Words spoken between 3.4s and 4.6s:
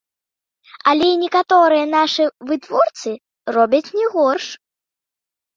робяць не горш.